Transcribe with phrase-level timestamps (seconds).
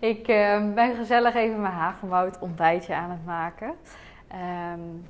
[0.00, 3.74] ik uh, ben gezellig even mijn havermout ontbijtje aan het maken.
[4.72, 5.06] Um,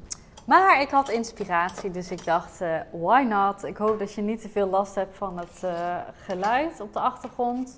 [0.47, 3.65] maar ik had inspiratie, dus ik dacht, uh, why not?
[3.65, 7.01] Ik hoop dat je niet te veel last hebt van het uh, geluid op de
[7.01, 7.75] achtergrond.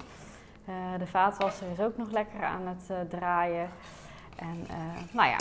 [0.69, 3.69] Uh, de vaatwasser is ook nog lekker aan het draaien.
[4.37, 4.67] En
[5.11, 5.37] nou ja,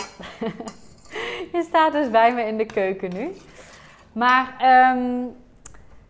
[1.57, 3.31] je staat dus bij me in de keuken nu.
[4.11, 4.55] Maar
[4.95, 5.35] um,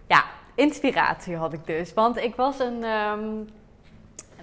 [0.07, 0.23] ja,
[0.55, 1.93] inspiratie had ik dus.
[1.93, 2.83] Want ik was een.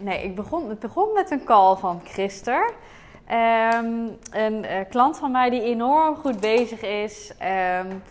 [0.01, 2.73] Nee, ik begon, het begon met een call van Christer.
[3.31, 7.35] Um, een uh, klant van mij die enorm goed bezig is.
[7.81, 8.03] Um,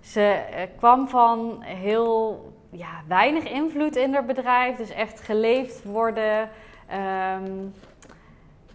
[0.00, 4.76] ze uh, kwam van heel ja, weinig invloed in haar bedrijf.
[4.76, 6.48] Dus echt geleefd worden.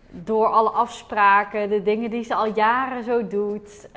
[0.09, 3.89] door alle afspraken, de dingen die ze al jaren zo doet.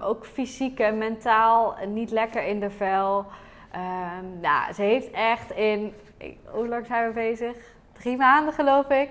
[0.00, 3.26] ook fysiek en mentaal niet lekker in de vel.
[4.40, 5.94] Nou, ze heeft echt in,
[6.44, 7.56] hoe lang zijn we bezig?
[8.00, 9.08] Drie maanden geloof ik.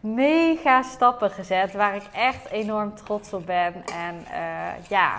[0.00, 3.74] Mega stappen gezet waar ik echt enorm trots op ben.
[3.94, 5.18] En uh, ja,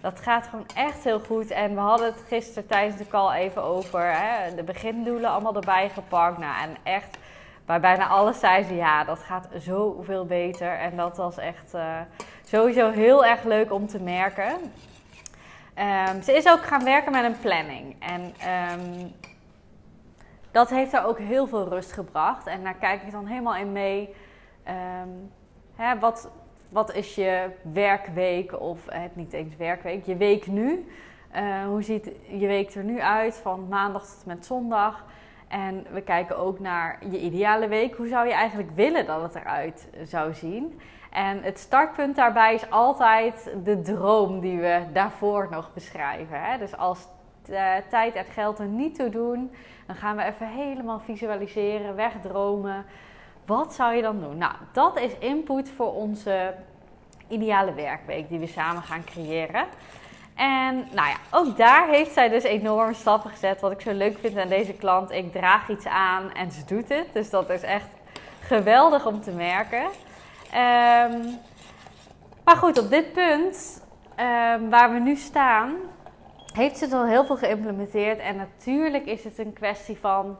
[0.00, 1.50] dat gaat gewoon echt heel goed.
[1.50, 5.88] En we hadden het gisteren tijdens de call even over hè, de begindoelen allemaal erbij
[5.88, 6.38] gepakt.
[6.38, 7.18] Nou, en echt
[7.66, 10.78] bij bijna alles zei ze ja, dat gaat zoveel beter.
[10.78, 12.00] En dat was echt uh,
[12.44, 14.52] sowieso heel erg leuk om te merken.
[16.08, 17.96] Um, ze is ook gaan werken met een planning.
[17.98, 18.34] En
[18.80, 19.12] um,
[20.54, 22.46] dat heeft haar ook heel veel rust gebracht.
[22.46, 24.14] En daar kijk ik dan helemaal in mee.
[25.02, 25.30] Um,
[25.76, 26.30] hè, wat,
[26.68, 30.88] wat is je werkweek of eh, niet eens werkweek, je week nu?
[31.36, 35.04] Uh, hoe ziet je week er nu uit van maandag tot met zondag?
[35.48, 37.94] En we kijken ook naar je ideale week.
[37.94, 40.80] Hoe zou je eigenlijk willen dat het eruit zou zien?
[41.10, 46.40] En het startpunt daarbij is altijd de droom die we daarvoor nog beschrijven.
[46.42, 46.58] Hè?
[46.58, 47.08] Dus als
[47.50, 49.54] uh, tijd en geld er niet toe doen,
[49.86, 52.84] dan gaan we even helemaal visualiseren, wegdromen.
[53.46, 54.38] Wat zou je dan doen?
[54.38, 56.54] Nou, dat is input voor onze
[57.28, 59.64] ideale werkweek die we samen gaan creëren.
[60.34, 63.60] En nou ja, ook daar heeft zij dus enorme stappen gezet.
[63.60, 65.10] Wat ik zo leuk vind aan deze klant.
[65.10, 67.12] Ik draag iets aan en ze doet het.
[67.12, 67.88] Dus dat is echt
[68.40, 69.82] geweldig om te merken.
[69.82, 71.38] Um,
[72.44, 75.74] maar goed, op dit punt um, waar we nu staan,
[76.54, 78.18] heeft ze al heel veel geïmplementeerd.
[78.18, 80.36] En natuurlijk is het een kwestie van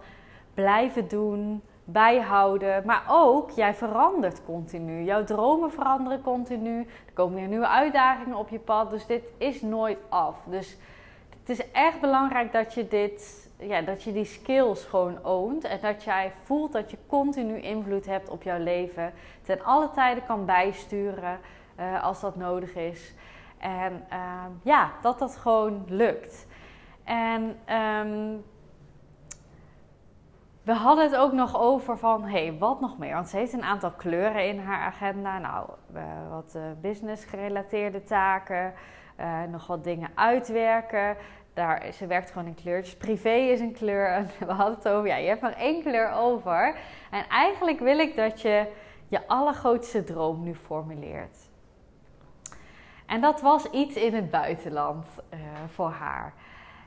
[0.54, 2.82] blijven doen, bijhouden.
[2.86, 5.02] Maar ook, jij verandert continu.
[5.02, 6.78] Jouw dromen veranderen continu.
[6.80, 8.90] Er komen weer nieuwe uitdagingen op je pad.
[8.90, 10.36] Dus dit is nooit af.
[10.46, 10.76] Dus
[11.40, 15.64] het is echt belangrijk dat je dit ja, dat je die skills gewoon oont.
[15.64, 19.12] En dat jij voelt dat je continu invloed hebt op jouw leven.
[19.42, 21.38] Ten alle tijden kan bijsturen
[21.80, 23.12] uh, als dat nodig is.
[23.64, 26.46] En uh, ja, dat dat gewoon lukt.
[27.04, 27.42] En
[27.76, 28.44] um,
[30.62, 33.14] we hadden het ook nog over van, hé, hey, wat nog meer?
[33.14, 35.38] Want ze heeft een aantal kleuren in haar agenda.
[35.38, 35.68] Nou,
[36.30, 38.72] wat business gerelateerde taken.
[39.20, 41.16] Uh, nog wat dingen uitwerken.
[41.54, 42.96] Daar, ze werkt gewoon in kleurtjes.
[42.96, 44.08] Privé is een kleur.
[44.08, 46.76] En we hadden het over, ja, je hebt maar één kleur over.
[47.10, 48.66] En eigenlijk wil ik dat je
[49.08, 51.52] je allergrootste droom nu formuleert.
[53.06, 55.38] En dat was iets in het buitenland uh,
[55.68, 56.32] voor haar.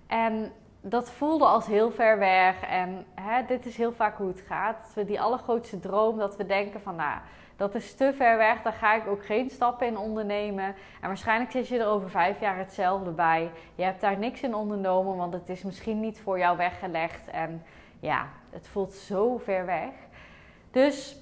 [0.07, 0.51] En
[0.81, 2.61] dat voelde als heel ver weg.
[2.61, 4.91] En hè, dit is heel vaak hoe het gaat.
[4.95, 7.19] We die allergrootste droom, dat we denken van, nou,
[7.55, 8.61] dat is te ver weg.
[8.61, 10.66] Daar ga ik ook geen stappen in ondernemen.
[11.01, 13.51] En waarschijnlijk zit je er over vijf jaar hetzelfde bij.
[13.75, 17.28] Je hebt daar niks in ondernomen, want het is misschien niet voor jou weggelegd.
[17.28, 17.63] En
[17.99, 19.90] ja, het voelt zo ver weg.
[20.72, 21.17] Dus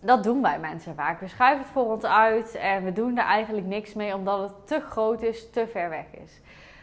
[0.00, 1.20] dat doen wij mensen vaak.
[1.20, 4.66] We schuiven het voor ons uit en we doen er eigenlijk niks mee omdat het
[4.66, 6.40] te groot is, te ver weg is.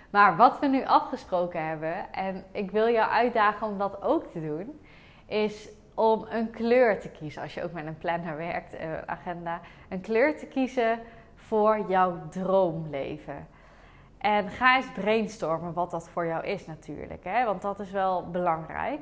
[0.10, 4.42] Maar wat we nu afgesproken hebben, en ik wil jou uitdagen om dat ook te
[4.42, 4.80] doen,
[5.26, 7.42] is om een kleur te kiezen.
[7.42, 9.60] Als je ook met een planner werkt, een eh, agenda.
[9.90, 11.00] Een kleur te kiezen
[11.36, 13.48] voor jouw droomleven.
[14.18, 17.24] En ga eens brainstormen wat dat voor jou is natuurlijk.
[17.24, 17.46] Hè?
[17.46, 19.02] Want dat is wel belangrijk.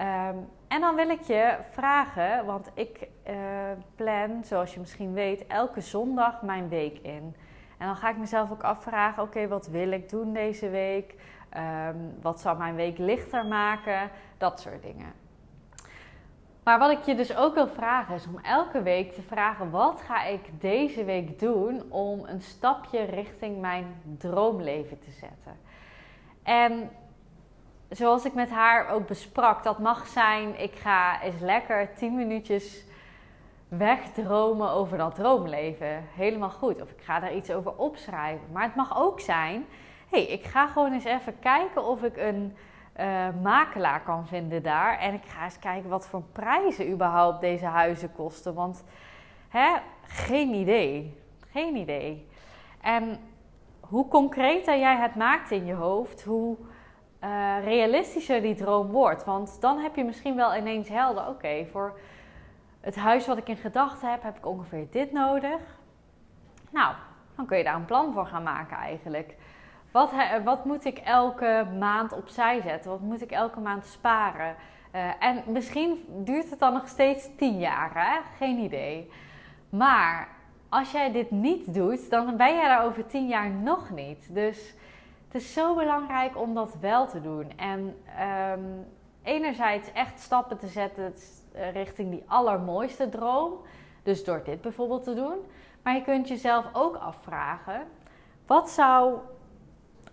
[0.00, 3.36] Um, en dan wil ik je vragen, want ik uh,
[3.94, 7.36] plan, zoals je misschien weet, elke zondag mijn week in.
[7.78, 11.14] En dan ga ik mezelf ook afvragen: oké, wat wil ik doen deze week?
[11.88, 14.10] Um, wat zal mijn week lichter maken?
[14.38, 15.12] Dat soort dingen.
[16.62, 20.00] Maar wat ik je dus ook wil vragen is om elke week te vragen: wat
[20.00, 23.86] ga ik deze week doen om een stapje richting mijn
[24.18, 25.56] droomleven te zetten?
[26.42, 26.90] En
[27.90, 32.84] zoals ik met haar ook besprak, dat mag zijn: ik ga eens lekker 10 minuutjes
[33.68, 36.04] wegdromen over dat droomleven.
[36.14, 36.82] Helemaal goed.
[36.82, 38.46] Of ik ga daar iets over opschrijven.
[38.52, 39.66] Maar het mag ook zijn:
[40.08, 42.56] hey, ik ga gewoon eens even kijken of ik een
[43.00, 44.98] uh, makelaar kan vinden daar.
[44.98, 48.54] En ik ga eens kijken wat voor prijzen überhaupt deze huizen kosten.
[48.54, 48.84] Want
[49.48, 51.20] hè, geen idee.
[51.50, 52.28] Geen idee.
[52.80, 53.20] En
[53.80, 56.56] hoe concreter jij het maakt in je hoofd, hoe
[57.24, 59.24] uh, realistischer die droom wordt.
[59.24, 61.98] Want dan heb je misschien wel ineens helder: oké, voor
[62.80, 65.60] het huis wat ik in gedachten heb, heb ik ongeveer dit nodig.
[66.70, 66.94] Nou,
[67.36, 69.34] dan kun je daar een plan voor gaan maken eigenlijk.
[69.90, 70.12] Wat,
[70.44, 72.90] wat moet ik elke maand opzij zetten?
[72.90, 74.56] Wat moet ik elke maand sparen?
[74.94, 78.20] Uh, en misschien duurt het dan nog steeds tien jaar, hè?
[78.36, 79.10] geen idee.
[79.68, 80.28] Maar
[80.68, 84.34] als jij dit niet doet, dan ben jij daar over tien jaar nog niet.
[84.34, 84.74] Dus
[85.36, 87.52] is zo belangrijk om dat wel te doen.
[87.56, 87.96] En
[88.52, 88.86] um,
[89.22, 91.14] enerzijds echt stappen te zetten
[91.52, 93.52] eh, richting die allermooiste droom.
[94.02, 95.36] Dus door dit bijvoorbeeld te doen.
[95.82, 97.82] Maar je kunt jezelf ook afvragen:
[98.46, 99.18] wat zou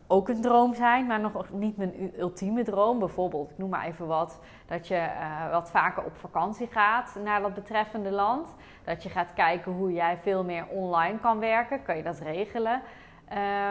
[0.08, 3.00] ook een droom zijn, maar nog niet mijn ultieme droom.
[3.00, 7.42] Bijvoorbeeld, ik noem maar even wat, dat je uh, wat vaker op vakantie gaat naar
[7.42, 8.56] dat betreffende land.
[8.84, 11.84] Dat je gaat kijken hoe jij veel meer online kan werken.
[11.84, 12.82] Kan je dat regelen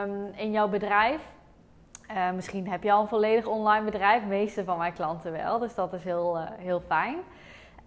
[0.03, 1.23] um, in jouw bedrijf?
[2.15, 4.25] Uh, misschien heb je al een volledig online bedrijf.
[4.25, 7.19] Meeste van mijn klanten wel, dus dat is heel, uh, heel fijn.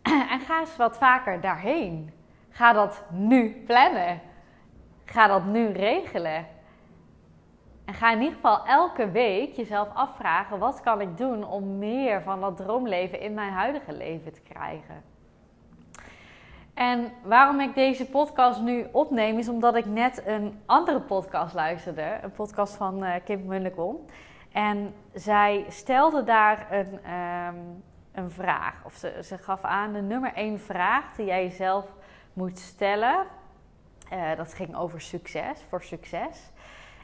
[0.34, 2.14] en ga eens wat vaker daarheen.
[2.50, 4.22] Ga dat nu plannen.
[5.06, 6.46] Ga dat nu regelen.
[7.86, 12.22] En ga in ieder geval elke week jezelf afvragen: wat kan ik doen om meer
[12.22, 15.15] van dat droomleven in mijn huidige leven te krijgen?
[16.76, 22.20] En waarom ik deze podcast nu opneem, is omdat ik net een andere podcast luisterde.
[22.22, 24.06] Een podcast van uh, Kim Munnekom.
[24.52, 28.74] En zij stelde daar een, um, een vraag.
[28.86, 31.86] Of ze, ze gaf aan de nummer één vraag die jij jezelf
[32.34, 33.26] moet stellen.
[34.14, 36.52] Uh, dat ging over succes, voor succes.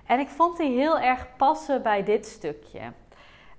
[0.06, 2.81] En ik vond die heel erg passen bij dit stukje.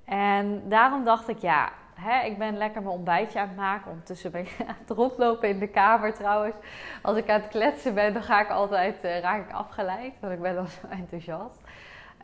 [0.05, 3.91] En daarom dacht ik, ja, hè, ik ben lekker mijn ontbijtje aan het maken.
[3.91, 6.57] Ondertussen ben ik aan het rondlopen in de kamer trouwens.
[7.03, 10.13] Als ik aan het kletsen ben, dan ga ik altijd, uh, raak ik afgeleid.
[10.21, 11.61] Want ik ben dan zo enthousiast.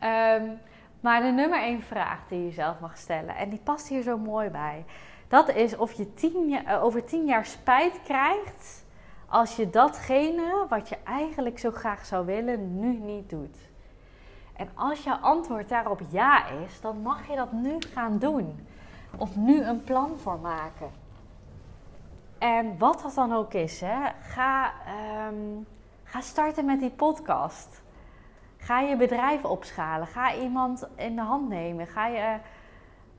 [0.02, 0.60] Um,
[1.00, 4.18] maar de nummer één vraag die je zelf mag stellen, en die past hier zo
[4.18, 4.84] mooi bij.
[5.28, 6.08] Dat is of je
[6.66, 8.86] uh, over tien jaar spijt krijgt
[9.28, 13.56] als je datgene wat je eigenlijk zo graag zou willen, nu niet doet.
[14.56, 18.66] En als jouw antwoord daarop ja is, dan mag je dat nu gaan doen.
[19.16, 20.90] Of nu een plan voor maken.
[22.38, 24.72] En wat dat dan ook is, hè, ga,
[25.28, 25.66] um,
[26.04, 27.82] ga starten met die podcast.
[28.56, 30.06] Ga je bedrijf opschalen.
[30.06, 31.86] Ga iemand in de hand nemen.
[31.86, 32.36] Ga, je,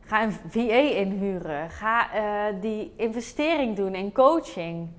[0.01, 1.69] ga een VA inhuren.
[1.69, 4.89] Ga uh, die investering doen in coaching.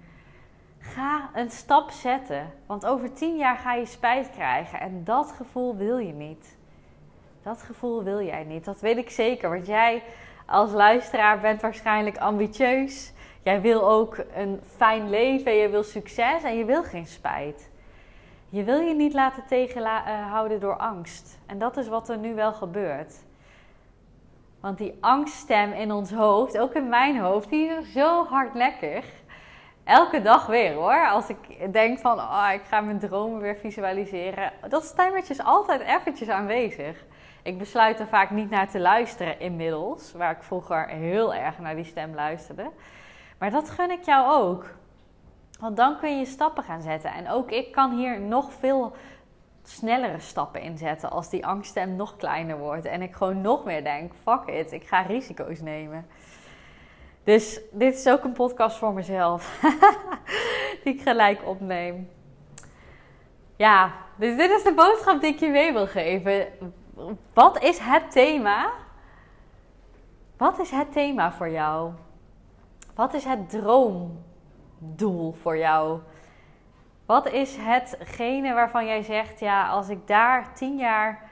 [0.78, 2.52] Ga een stap zetten.
[2.66, 4.80] Want over tien jaar ga je spijt krijgen.
[4.80, 6.56] En dat gevoel wil je niet.
[7.42, 8.64] Dat gevoel wil jij niet.
[8.64, 9.50] Dat weet ik zeker.
[9.50, 10.02] Want jij
[10.50, 13.12] als luisteraar bent waarschijnlijk ambitieus.
[13.42, 15.52] Jij wil ook een fijn leven.
[15.52, 17.70] Je wil succes en je wil geen spijt.
[18.48, 21.38] Je wil je niet laten tegenhouden door angst.
[21.46, 23.14] En dat is wat er nu wel gebeurt.
[24.60, 29.06] Want die angststem in ons hoofd, ook in mijn hoofd, die is zo hardlekkig
[29.84, 31.08] elke dag weer hoor.
[31.08, 34.52] Als ik denk van, oh, ik ga mijn dromen weer visualiseren.
[34.68, 37.04] Dat stemmetje is altijd eventjes aanwezig.
[37.42, 40.12] Ik besluit er vaak niet naar te luisteren inmiddels.
[40.12, 42.70] Waar ik vroeger heel erg naar die stem luisterde.
[43.38, 44.66] Maar dat gun ik jou ook.
[45.60, 47.12] Want dan kun je stappen gaan zetten.
[47.12, 48.92] En ook ik kan hier nog veel
[49.62, 52.84] snellere stappen inzetten als die angststem nog kleiner wordt.
[52.84, 56.06] En ik gewoon nog meer denk, fuck it, ik ga risico's nemen.
[57.24, 59.60] Dus dit is ook een podcast voor mezelf.
[60.84, 62.10] die ik gelijk opneem.
[63.56, 66.46] Ja, dus dit is de boodschap die ik je mee wil geven.
[67.32, 68.70] Wat is het thema?
[70.36, 71.92] Wat is het thema voor jou?
[72.94, 76.00] Wat is het droomdoel voor jou?
[77.06, 81.30] Wat is hetgene waarvan jij zegt, ja, als ik daar tien jaar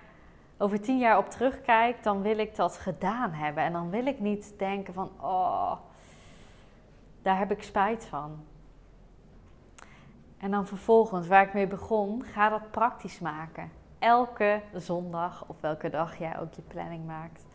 [0.59, 3.63] over tien jaar op terugkijk, dan wil ik dat gedaan hebben.
[3.63, 5.73] En dan wil ik niet denken van, oh,
[7.23, 8.45] daar heb ik spijt van.
[10.39, 13.78] En dan vervolgens, waar ik mee begon, ga dat praktisch maken.
[13.99, 17.47] Elke zondag of welke dag jij ook je planning maakt.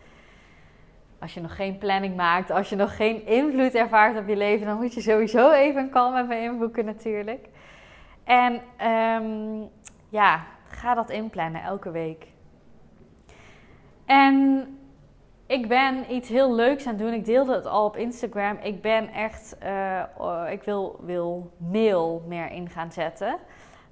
[1.20, 4.66] als je nog geen planning maakt, als je nog geen invloed ervaart op je leven,
[4.66, 7.50] dan moet je sowieso even een met me inboeken natuurlijk.
[8.24, 9.62] En ehm,
[10.10, 12.28] ja, ga dat inplannen elke week.
[14.06, 14.68] En
[15.46, 17.14] ik ben iets heel leuks aan het doen.
[17.14, 18.58] Ik deelde het al op Instagram.
[18.62, 23.38] Ik ben echt, uh, ik wil, wil mail meer in gaan zetten.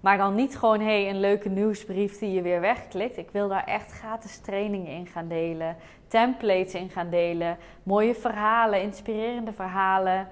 [0.01, 3.17] Maar dan niet gewoon hey, een leuke nieuwsbrief die je weer wegklikt.
[3.17, 5.75] Ik wil daar echt gratis trainingen in gaan delen,
[6.08, 10.27] templates in gaan delen, mooie verhalen, inspirerende verhalen.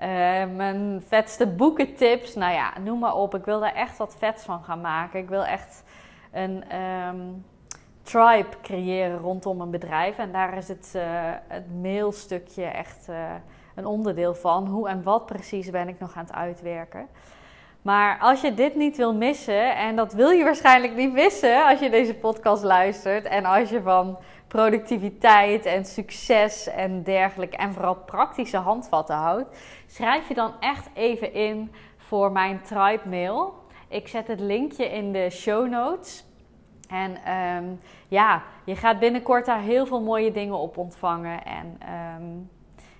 [0.00, 0.08] Uh,
[0.56, 3.34] mijn vetste boekentips, nou ja, noem maar op.
[3.34, 5.20] Ik wil daar echt wat vets van gaan maken.
[5.20, 5.84] Ik wil echt
[6.32, 6.78] een
[7.08, 7.44] um,
[8.02, 10.18] tribe creëren rondom een bedrijf.
[10.18, 11.02] En daar is het, uh,
[11.48, 13.16] het mailstukje echt uh,
[13.74, 14.66] een onderdeel van.
[14.66, 17.08] Hoe en wat precies ben ik nog aan het uitwerken.
[17.84, 21.80] Maar als je dit niet wil missen, en dat wil je waarschijnlijk niet missen als
[21.80, 27.94] je deze podcast luistert, en als je van productiviteit en succes en dergelijke, en vooral
[27.94, 33.54] praktische handvatten houdt, schrijf je dan echt even in voor mijn Tribe Mail.
[33.88, 36.24] Ik zet het linkje in de show notes.
[36.88, 41.44] En um, ja, je gaat binnenkort daar heel veel mooie dingen op ontvangen.
[41.44, 41.78] En
[42.20, 42.50] um,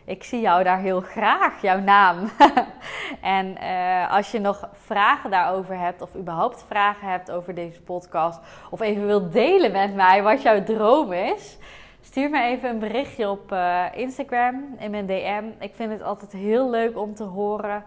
[0.04, 2.30] ik zie jou daar heel graag, jouw naam.
[3.20, 8.40] en uh, als je nog vragen daarover hebt, of überhaupt vragen hebt over deze podcast,
[8.70, 11.58] of even wilt delen met mij wat jouw droom is,
[12.00, 15.44] stuur me even een berichtje op uh, Instagram in mijn DM.
[15.58, 17.84] Ik vind het altijd heel leuk om te horen,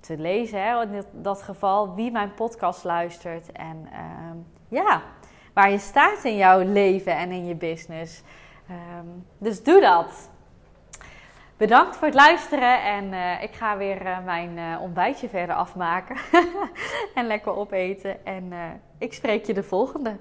[0.00, 3.52] te lezen hè, in dat geval, wie mijn podcast luistert.
[3.52, 5.02] En uh, ja,
[5.52, 8.22] waar je staat in jouw leven en in je business.
[8.70, 10.29] Um, dus doe dat.
[11.60, 16.16] Bedankt voor het luisteren en uh, ik ga weer uh, mijn uh, ontbijtje verder afmaken
[17.14, 18.24] en lekker opeten.
[18.24, 18.52] En
[18.98, 20.16] ik spreek je de volgende.